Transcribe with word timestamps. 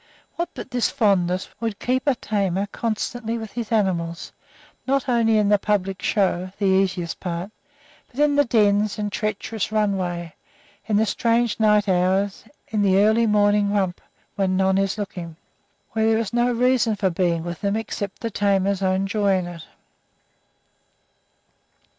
What 0.35 0.49
but 0.55 0.71
this 0.71 0.89
fondness 0.89 1.47
would 1.59 1.77
keep 1.77 2.07
a 2.07 2.15
tamer 2.15 2.65
constantly 2.71 3.37
with 3.37 3.51
his 3.51 3.71
animals, 3.71 4.31
not 4.87 5.07
only 5.07 5.37
in 5.37 5.49
the 5.49 5.59
public 5.59 6.01
show 6.01 6.51
(the 6.57 6.65
easiest 6.65 7.19
part), 7.19 7.51
but 8.07 8.19
in 8.19 8.35
the 8.35 8.43
dens 8.43 8.97
and 8.97 9.11
treacherous 9.11 9.71
runway, 9.71 10.33
in 10.87 10.97
the 10.97 11.05
strange 11.05 11.59
night 11.59 11.87
hours, 11.87 12.45
in 12.69 12.81
the 12.81 12.97
early 12.97 13.27
morning 13.27 13.71
romp, 13.73 14.01
when 14.35 14.57
no 14.57 14.65
one 14.65 14.79
is 14.79 14.97
looking, 14.97 15.35
when 15.91 16.07
there 16.07 16.17
is 16.17 16.33
no 16.33 16.51
reason 16.51 16.95
for 16.95 17.11
being 17.11 17.43
with 17.43 17.61
them 17.61 17.75
except 17.75 18.21
the 18.21 18.31
tamer's 18.31 18.81
own 18.81 19.05
joy 19.05 19.37
in 19.37 19.45
it? 19.45 19.67